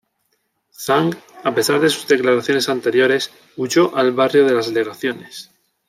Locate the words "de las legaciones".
4.47-5.51